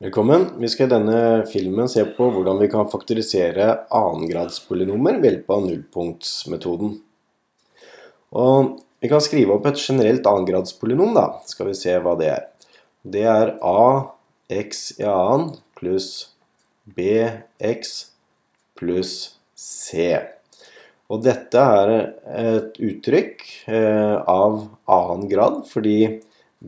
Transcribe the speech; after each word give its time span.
Velkommen. 0.00 0.46
Vi 0.56 0.68
skal 0.72 0.86
i 0.86 0.90
denne 0.94 1.16
filmen 1.44 1.88
se 1.92 2.00
på 2.16 2.30
hvordan 2.32 2.56
vi 2.56 2.70
kan 2.72 2.86
faktorisere 2.88 3.64
annengradspolynomer 3.92 5.18
ved 5.20 5.26
hjelp 5.26 5.50
av 5.52 5.64
nullpunktsmetoden. 5.66 6.94
Og 8.32 8.70
vi 9.04 9.10
kan 9.12 9.20
skrive 9.20 9.58
opp 9.58 9.66
et 9.68 9.82
generelt 9.82 10.24
annengradspolynom, 10.24 11.12
da. 11.18 11.24
Skal 11.44 11.68
vi 11.68 11.74
se 11.76 11.98
hva 12.00 12.14
det 12.16 12.30
er. 12.32 12.46
Det 13.04 13.26
er 13.28 13.52
ax 13.60 14.80
i 14.96 15.04
annen 15.04 15.50
pluss 15.76 16.30
bx 16.96 17.90
pluss 18.80 19.12
c. 19.52 20.14
Og 21.12 21.20
dette 21.26 21.66
er 21.82 21.92
et 22.46 22.80
uttrykk 22.88 23.44
eh, 23.68 24.16
av 24.16 24.62
annen 24.96 25.28
grad, 25.28 25.60
fordi 25.68 25.98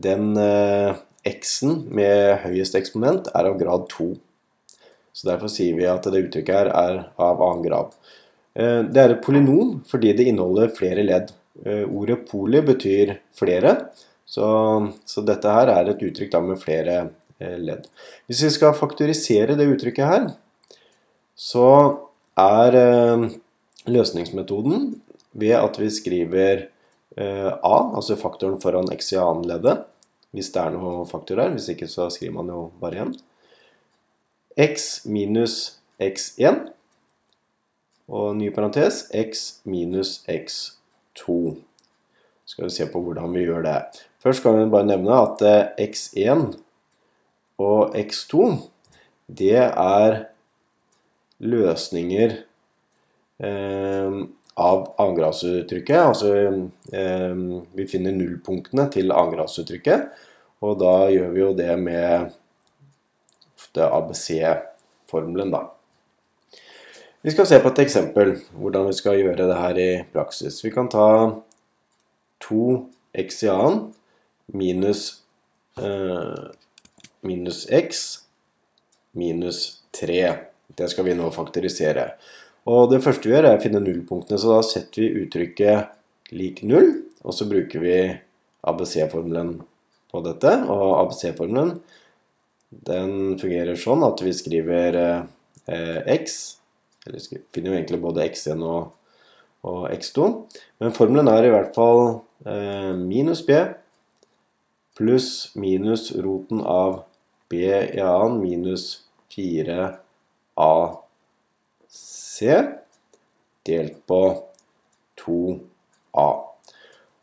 den 0.05 0.37
eh, 0.37 1.01
x-en 1.27 1.83
med 1.93 2.43
høyest 2.43 2.75
eksponent 2.75 3.29
er 3.33 3.47
av 3.49 3.57
grad 3.59 3.87
2. 3.93 4.11
Så 5.13 5.29
derfor 5.29 5.51
sier 5.51 5.75
vi 5.77 5.87
at 5.87 6.05
det 6.09 6.25
uttrykket 6.25 6.55
her 6.55 6.71
er 6.73 6.99
av 7.21 7.41
annen 7.45 7.63
grad. 7.65 7.93
Eh, 8.57 8.81
det 8.89 9.01
er 9.01 9.15
et 9.15 9.23
polynom 9.25 9.79
fordi 9.89 10.13
det 10.17 10.27
inneholder 10.29 10.73
flere 10.75 11.05
ledd. 11.05 11.31
Eh, 11.63 11.85
ordet 11.85 12.23
poly 12.29 12.63
betyr 12.65 13.17
flere, 13.37 13.75
så, 14.25 14.47
så 15.05 15.23
dette 15.25 15.53
her 15.53 15.69
er 15.73 15.91
et 15.91 16.01
uttrykk 16.07 16.39
med 16.47 16.61
flere 16.61 16.97
eh, 17.39 17.59
ledd. 17.61 17.87
Hvis 18.27 18.43
vi 18.47 18.51
skal 18.57 18.77
faktorisere 18.77 19.57
det 19.59 19.69
uttrykket 19.75 20.09
her, 20.09 20.27
så 21.37 21.69
er 22.39 22.75
løsningsmetoden 23.89 24.93
ved 25.37 25.53
at 25.57 25.77
vi 25.81 25.89
skriver 25.93 26.63
a, 27.17 27.75
altså 27.93 28.15
faktoren 28.17 28.61
foran 28.61 28.89
x 28.93 29.11
i 29.13 29.19
annen 29.21 29.45
leddet, 29.49 29.83
hvis 30.33 30.49
det 30.53 30.61
er 30.61 30.73
noe 30.73 31.03
faktor 31.09 31.39
der. 31.39 31.53
Hvis 31.53 31.69
ikke 31.73 31.89
så 31.89 32.09
skriver 32.13 32.35
man 32.39 32.49
jo 32.51 32.67
bare 32.81 32.97
igjen. 32.97 33.13
x 34.57 35.05
minus 35.05 35.79
x1 36.01 36.67
og 38.07 38.35
ny 38.37 38.49
parentes 38.53 39.05
x 39.13 39.61
minus 39.65 40.23
x2. 40.29 41.55
Skal 42.45 42.67
vi 42.67 42.75
se 42.75 42.89
på 42.91 43.01
hvordan 43.01 43.33
vi 43.33 43.45
gjør 43.47 43.63
det. 43.65 43.79
Først 44.21 44.43
kan 44.43 44.57
vi 44.57 44.69
bare 44.71 44.89
nevne 44.89 45.15
at 45.21 45.41
eh, 45.47 45.87
x1 45.89 46.53
og 47.61 47.95
x2 47.97 48.53
det 49.27 49.57
er 49.57 50.17
løsninger 51.43 52.35
eh, 53.43 54.17
av 54.53 54.83
annengradsuttrykket. 55.01 55.97
Altså 55.97 56.33
eh, 56.93 57.41
vi 57.73 57.87
finner 57.89 58.15
nullpunktene 58.15 58.89
til 58.93 59.11
annengradsuttrykket. 59.11 60.11
Og 60.63 60.79
da 60.79 60.93
gjør 61.11 61.31
vi 61.33 61.41
jo 61.43 61.51
det 61.57 61.73
med 61.81 62.31
ABC-formelen, 63.83 65.51
da. 65.51 65.65
Vi 67.23 67.31
skal 67.31 67.47
se 67.47 67.59
på 67.63 67.71
et 67.71 67.81
eksempel 67.85 68.33
hvordan 68.59 68.89
vi 68.89 68.95
skal 68.97 69.19
gjøre 69.19 69.47
det 69.47 69.59
her 69.59 69.79
i 69.79 69.91
praksis. 70.13 70.59
Vi 70.63 70.71
kan 70.75 70.89
ta 70.91 71.07
2x 72.43 73.43
i 73.45 73.51
annen 73.51 73.79
minus, 74.51 75.21
eh, 75.79 76.51
minus 77.23 77.63
x 77.71 78.03
minus 79.13 79.81
3. 79.99 80.35
Det 80.67 80.89
skal 80.89 81.05
vi 81.05 81.15
nå 81.15 81.29
faktorisere. 81.31 82.11
Og 82.65 82.91
det 82.91 83.03
første 83.03 83.29
vi 83.29 83.35
gjør, 83.35 83.49
er 83.51 83.59
å 83.59 83.63
finne 83.63 83.83
nullpunktene. 83.83 84.39
Så 84.39 84.51
da 84.55 84.61
setter 84.65 85.03
vi 85.03 85.23
uttrykket 85.23 86.33
lik 86.33 86.63
null, 86.63 87.03
og 87.23 87.35
så 87.35 87.47
bruker 87.47 87.83
vi 87.83 87.97
ABC-formelen 88.67 89.61
på 90.13 90.23
dette. 90.25 90.53
Og 90.69 90.97
ABC-formelen 91.01 91.77
den 92.87 93.37
fungerer 93.41 93.77
sånn 93.77 94.05
at 94.05 94.21
vi 94.25 94.33
skriver 94.33 94.97
eh, 94.97 95.99
x 96.15 96.57
Eller 97.05 97.19
vi 97.29 97.41
finner 97.53 97.73
jo 97.73 97.77
egentlig 97.77 98.01
både 98.01 98.25
x1 98.29 98.61
og, 98.63 98.93
og 99.67 99.81
x2. 99.91 100.29
Men 100.79 100.95
formelen 100.95 101.29
er 101.29 101.45
i 101.45 101.51
hvert 101.53 101.73
fall 101.75 102.21
eh, 102.47 102.93
minus 102.97 103.43
b 103.45 103.57
pluss 104.97 105.51
minus 105.57 106.11
roten 106.21 106.61
av 106.61 107.03
b 107.49 107.65
i 107.65 108.01
annen 108.01 108.39
minus 108.41 109.03
4ac 109.33 109.97
delt 113.65 113.97
på 114.09 114.21
2a. 115.23 116.52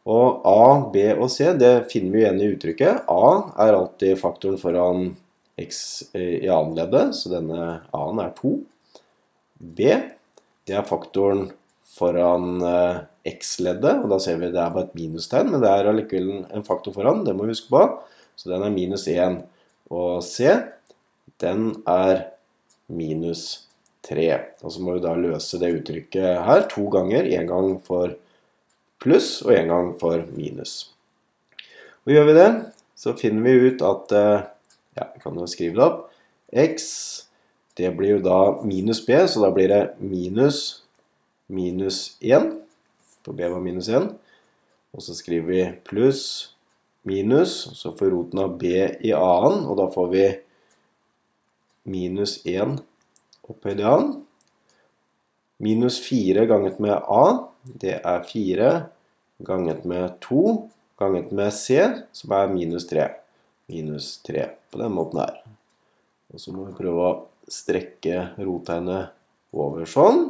Og 0.08 0.46
A, 0.48 0.90
B 0.92 1.02
og 1.12 1.28
C 1.32 1.50
det 1.60 1.90
finner 1.92 2.14
vi 2.14 2.22
igjen 2.22 2.40
i 2.40 2.48
uttrykket. 2.54 3.04
A 3.10 3.26
er 3.66 3.76
alltid 3.76 4.20
faktoren 4.20 4.60
foran 4.60 5.10
x 5.60 5.82
i 6.16 6.48
annenleddet, 6.48 7.12
så 7.18 7.34
denne 7.34 7.66
A-en 7.92 8.22
er 8.22 8.32
2. 8.38 8.54
B 9.60 9.90
det 10.70 10.76
er 10.78 10.86
faktoren 10.86 11.48
foran 11.90 12.60
eh, 12.62 13.00
x-leddet, 13.26 14.04
og 14.04 14.12
da 14.12 14.20
ser 14.22 14.38
vi 14.40 14.52
det 14.52 14.60
er 14.62 14.74
bare 14.74 14.86
et 14.88 14.96
minustegn, 14.96 15.50
men 15.50 15.62
det 15.62 15.70
er 15.70 15.88
allikevel 15.90 16.44
en 16.46 16.66
faktor 16.66 16.94
foran, 16.94 17.24
det 17.26 17.34
må 17.36 17.48
vi 17.48 17.56
huske 17.56 17.72
på. 17.72 17.82
Så 18.38 18.52
den 18.52 18.62
er 18.64 18.72
minus 18.72 19.08
1. 19.10 19.40
Og 19.90 20.22
C, 20.24 20.54
den 21.42 21.72
er 21.90 22.22
minus 22.86 23.66
3. 24.06 24.28
Og 24.62 24.72
så 24.72 24.84
må 24.84 24.96
vi 24.96 25.04
da 25.04 25.16
løse 25.18 25.60
det 25.60 25.72
uttrykket 25.80 26.44
her 26.46 26.64
to 26.70 26.86
ganger. 26.92 27.26
En 27.36 27.50
gang 27.50 27.74
for 27.84 28.14
pluss 29.00 29.40
og 29.46 29.54
en 29.56 29.72
gang 29.72 29.90
for 30.00 30.26
minus. 30.36 30.92
Og 32.04 32.14
gjør 32.14 32.28
vi 32.30 32.36
det, 32.36 32.50
så 32.96 33.16
finner 33.16 33.46
vi 33.46 33.70
ut 33.70 33.84
at 33.86 34.16
eh, 34.16 34.48
Ja, 34.98 35.06
vi 35.14 35.22
kan 35.22 35.36
jo 35.38 35.46
skrive 35.48 35.78
det 35.78 35.84
opp. 35.86 36.00
X 36.50 36.86
det 37.78 37.92
blir 37.96 38.16
jo 38.16 38.22
da 38.24 38.38
minus 38.66 38.98
B, 39.06 39.14
så 39.30 39.40
da 39.40 39.52
blir 39.54 39.70
det 39.70 39.82
minus 40.02 40.80
minus 41.50 42.16
1. 42.20 42.52
For 43.24 43.36
B 43.36 43.48
var 43.48 43.62
minus 43.62 43.88
1. 43.88 44.10
Og 44.94 45.04
så 45.04 45.14
skriver 45.14 45.46
vi 45.46 45.60
pluss 45.86 46.24
minus, 47.06 47.70
så 47.78 47.92
får 47.96 48.12
roten 48.12 48.42
av 48.42 48.56
B 48.60 48.70
i 48.76 49.12
annen, 49.16 49.64
og 49.66 49.78
da 49.80 49.86
får 49.92 50.08
vi 50.12 50.24
minus 51.90 52.40
1 52.44 52.78
opphøyd 53.50 53.80
i 53.82 53.86
annen. 53.86 54.18
Minus 55.60 56.00
4 56.02 56.46
ganget 56.48 56.80
med 56.82 56.96
A, 56.96 57.49
det 57.64 58.00
er 58.00 58.22
4 58.26 58.70
ganget 59.46 59.84
med 59.88 60.16
2 60.24 60.70
ganget 61.00 61.32
med 61.32 61.52
C, 61.52 61.80
som 62.12 62.32
er 62.36 62.52
minus 62.52 62.86
3. 62.88 63.08
Minus 63.70 64.18
3 64.26 64.48
på 64.70 64.80
den 64.80 64.92
måten 64.94 65.22
her. 65.22 65.40
Og 66.30 66.40
så 66.40 66.54
må 66.54 66.66
vi 66.68 66.76
prøve 66.78 67.06
å 67.06 67.18
strekke 67.50 68.30
rotegnet 68.38 69.14
over 69.52 69.88
sånn. 69.88 70.26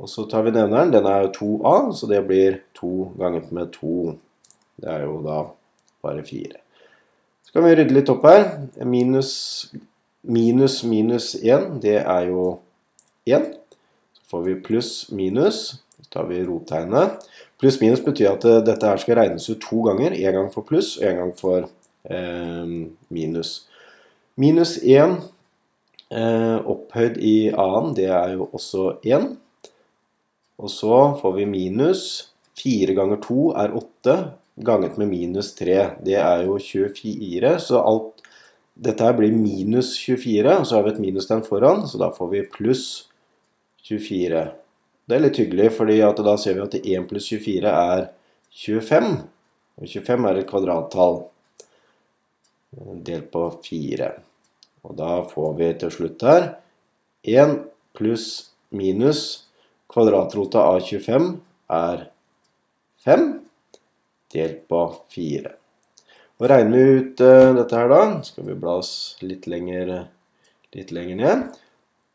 Og 0.00 0.10
så 0.10 0.24
tar 0.28 0.46
vi 0.46 0.54
nevneren. 0.54 0.92
Den 0.94 1.06
er 1.06 1.26
jo 1.26 1.32
2A, 1.38 1.74
så 1.94 2.08
det 2.10 2.22
blir 2.26 2.60
2 2.78 3.14
ganget 3.20 3.50
med 3.54 3.72
2. 3.76 4.14
Det 4.80 4.90
er 4.90 5.04
jo 5.06 5.18
da 5.24 5.40
bare 6.04 6.24
4. 6.26 6.60
Så 7.44 7.54
kan 7.54 7.66
vi 7.66 7.74
rydde 7.78 7.94
litt 7.94 8.10
opp 8.10 8.24
her. 8.26 8.48
Minus 8.82 9.34
minus 10.24 10.82
minus 10.84 11.34
1, 11.34 11.80
det 11.84 11.98
er 12.00 12.28
jo 12.30 12.58
1. 13.28 13.50
Så 14.16 14.22
får 14.30 14.44
vi 14.48 14.60
pluss 14.66 14.92
minus. 15.12 15.83
Så 16.14 16.20
tar 16.20 16.28
vi 16.28 16.44
rotegnet. 16.46 17.24
Pluss 17.58 17.80
minus 17.80 18.02
betyr 18.04 18.36
at 18.36 18.44
eh, 18.46 18.60
dette 18.62 18.86
her 18.86 19.00
skal 19.02 19.16
regnes 19.18 19.48
ut 19.50 19.58
to 19.58 19.80
ganger. 19.82 20.14
En 20.14 20.36
gang 20.36 20.52
for 20.54 20.62
pluss 20.62 20.92
og 21.00 21.08
en 21.08 21.18
gang 21.18 21.32
for 21.34 21.66
eh, 22.06 22.68
minus. 23.10 23.50
Minus 24.38 24.76
1 24.78 25.16
eh, 26.14 26.60
opphøyd 26.70 27.18
i 27.18 27.50
annen, 27.50 27.96
det 27.98 28.06
er 28.14 28.36
jo 28.36 28.46
også 28.54 29.00
1. 29.02 29.26
Og 30.62 30.70
så 30.70 31.02
får 31.18 31.36
vi 31.40 31.50
minus. 31.50 32.06
4 32.62 32.94
ganger 32.94 33.18
2 33.26 33.50
er 33.58 33.74
8, 33.82 34.18
ganget 34.62 35.02
med 35.02 35.10
minus 35.10 35.50
3. 35.58 35.78
Det 36.06 36.14
er 36.14 36.46
jo 36.46 36.60
24, 36.62 37.56
så 37.58 37.82
alt 37.82 38.22
dette 38.74 39.02
her 39.02 39.18
blir 39.18 39.34
minus 39.34 39.96
24, 39.98 40.60
og 40.60 40.68
så 40.68 40.78
har 40.78 40.86
vi 40.86 40.94
et 40.94 41.06
minustegn 41.10 41.42
foran, 41.42 41.88
så 41.90 41.98
da 41.98 42.14
får 42.14 42.36
vi 42.36 42.50
pluss 42.54 42.84
24. 43.82 44.52
Det 45.04 45.16
er 45.16 45.24
litt 45.26 45.38
hyggelig, 45.38 45.68
fordi 45.76 45.98
da 46.00 46.34
ser 46.40 46.56
vi 46.56 46.64
at 46.64 46.76
1 46.80 47.08
pluss 47.10 47.28
24 47.28 47.70
er 47.70 48.06
25. 48.64 49.08
Og 49.76 49.88
25 49.90 50.28
er 50.30 50.40
et 50.40 50.48
kvadrattall 50.48 51.18
delt 53.04 53.30
på 53.32 53.46
4. 53.66 54.10
Og 54.84 54.96
da 54.98 55.10
får 55.28 55.56
vi 55.58 55.70
til 55.80 55.92
slutt 55.92 56.24
her 56.24 56.46
1 57.24 57.56
pluss 57.96 58.28
minus 58.74 59.20
kvadratrota 59.92 60.64
av 60.72 60.80
25 60.84 61.28
er 61.72 62.08
5 63.04 63.28
delt 64.34 64.64
på 64.68 64.80
4. 65.14 65.52
Og 66.40 66.48
regner 66.50 66.74
vi 66.74 66.96
ut 66.98 67.20
uh, 67.22 67.52
dette 67.60 67.78
her 67.78 67.92
da, 67.92 68.00
skal 68.26 68.48
vi 68.48 68.56
bla 68.58 68.78
oss 68.80 68.94
litt 69.22 69.46
lenger, 69.46 69.92
litt 70.74 70.90
lenger 70.96 71.20
ned, 71.20 71.44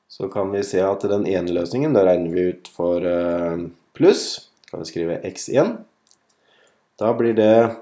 så 0.10 0.28
kan 0.34 0.50
vi 0.52 0.64
se 0.66 0.82
at 0.82 1.06
den 1.06 1.28
ene 1.30 1.54
løsningen, 1.54 1.94
da 1.94 2.02
regner 2.08 2.34
vi 2.34 2.48
ut 2.50 2.70
for 2.74 3.06
uh, 3.06 3.68
pluss. 3.94 4.50
Kan 4.72 4.82
vi 4.82 4.90
skrive 4.90 5.20
x1. 5.30 5.76
Da 7.00 7.14
blir 7.18 7.36
det 7.38 7.76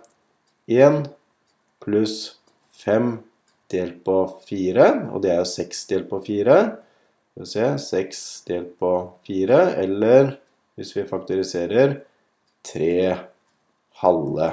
1 0.68 1.08
pluss 1.84 2.36
5 2.84 3.18
delt 3.72 4.04
på 4.04 4.18
4, 4.50 4.90
og 5.12 5.24
det 5.24 5.32
er 5.32 5.40
jo 5.40 5.48
6 5.54 5.86
delt 5.90 6.10
på 6.12 6.20
4. 6.28 6.58
Skal 7.32 7.46
vi 7.46 7.50
se 7.54 7.70
6 7.86 8.22
delt 8.52 8.76
på 8.80 8.92
4, 9.28 9.62
eller 9.86 10.36
hvis 10.76 10.94
vi 10.98 11.08
faktoriserer 11.08 11.98
3 12.74 12.92
halve. 14.04 14.52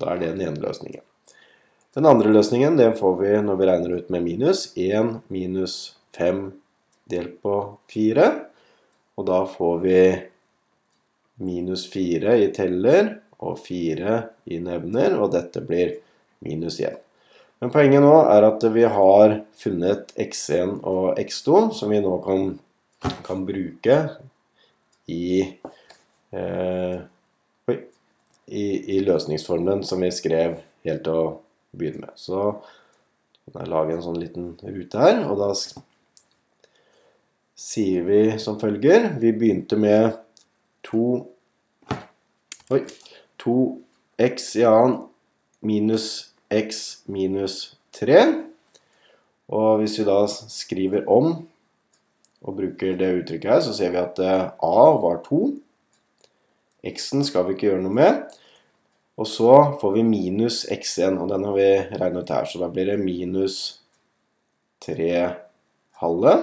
Da 0.00 0.14
er 0.14 0.24
det 0.24 0.32
den 0.34 0.46
ene 0.48 0.64
løsningen. 0.64 1.04
Den 1.92 2.08
andre 2.08 2.32
løsningen 2.32 2.80
den 2.80 2.96
får 2.96 3.18
vi 3.20 3.36
når 3.44 3.60
vi 3.60 3.68
regner 3.68 3.96
ut 4.00 4.10
med 4.10 4.24
minus. 4.24 4.70
1 4.72 5.20
minus 5.28 5.98
5 6.16 6.61
delt 7.12 7.38
på 7.44 7.56
4. 7.92 8.28
Og 9.20 9.28
da 9.28 9.42
får 9.46 9.78
vi 9.84 9.98
minus 11.42 11.86
4 11.92 12.36
i 12.40 12.50
teller 12.54 13.14
og 13.42 13.58
4 13.60 14.18
i 14.54 14.58
nevner, 14.62 15.16
og 15.18 15.32
dette 15.34 15.62
blir 15.66 15.96
minus 16.44 16.80
1. 16.80 16.98
Men 17.62 17.70
poenget 17.70 18.02
nå 18.02 18.14
er 18.26 18.42
at 18.48 18.64
vi 18.74 18.82
har 18.90 19.36
funnet 19.58 20.10
x1 20.18 20.80
og 20.88 21.18
x2, 21.20 21.68
som 21.78 21.92
vi 21.94 22.00
nå 22.02 22.16
kan, 22.24 22.56
kan 23.22 23.44
bruke 23.46 23.98
i, 25.06 25.44
eh, 26.34 26.96
i, 28.46 28.64
i, 28.96 28.98
løsningsformelen 29.06 29.84
som 29.86 30.02
vi 30.02 30.10
skrev 30.14 30.58
helt 30.86 31.04
til 31.06 31.20
å 31.20 31.28
begynne 31.70 32.08
med. 32.08 32.18
Så 32.18 32.50
kan 33.52 33.62
jeg 33.62 33.70
lage 33.70 33.94
en 33.94 34.04
sånn 34.08 34.18
liten 34.18 34.52
rute 34.62 35.02
her, 35.02 35.22
og 35.28 35.38
da 35.38 35.52
sier 37.62 38.02
vi 38.06 38.20
som 38.42 38.58
følger 38.60 39.12
Vi 39.22 39.32
begynte 39.36 39.78
med 39.78 40.16
to 40.82 41.28
Oi. 42.72 42.80
2x 43.42 44.52
i 44.60 44.64
annen 44.64 45.02
minus 45.60 46.32
x 46.52 47.02
minus 47.10 47.74
3. 47.98 48.20
Og 49.52 49.80
hvis 49.80 49.98
vi 49.98 50.06
da 50.06 50.20
skriver 50.30 51.08
om 51.10 51.34
og 52.42 52.56
bruker 52.56 52.96
det 52.98 53.10
uttrykket 53.20 53.50
her, 53.50 53.60
så 53.62 53.74
ser 53.76 53.92
vi 53.92 54.00
at 54.00 54.22
eh, 54.22 54.46
a 54.50 54.86
var 55.02 55.20
2. 55.26 55.42
x-en 56.94 57.26
skal 57.26 57.46
vi 57.46 57.54
ikke 57.56 57.68
gjøre 57.68 57.84
noe 57.84 57.98
med. 57.98 58.22
Og 59.20 59.28
så 59.28 59.52
får 59.82 59.92
vi 59.98 60.06
minus 60.06 60.62
x1, 60.72 61.20
og 61.20 61.28
den 61.30 61.44
har 61.46 61.54
vi 61.58 61.68
regnet 62.00 62.24
ut 62.24 62.32
her. 62.34 62.48
Så 62.48 62.62
da 62.62 62.70
blir 62.72 62.88
det 62.88 62.98
minus 63.02 63.58
3 64.82 65.12
halve. 66.00 66.34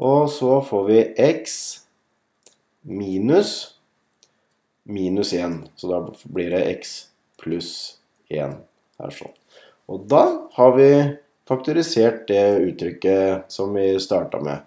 Og 0.00 0.30
så 0.32 0.56
får 0.64 0.86
vi 0.88 1.00
x 1.20 1.58
minus 2.88 3.52
minus 4.90 5.32
1. 5.32 5.70
Så 5.76 5.88
da 5.88 6.00
blir 6.24 6.50
det 6.50 6.64
x 6.78 6.94
pluss 7.40 7.72
1 8.28 8.56
her 9.00 9.14
sånn. 9.14 9.34
Og 9.90 10.06
da 10.10 10.24
har 10.56 10.74
vi 10.76 10.90
faktorisert 11.48 12.26
det 12.30 12.44
uttrykket 12.68 13.50
som 13.52 13.74
vi 13.74 13.92
starta 14.02 14.40
med. 14.44 14.62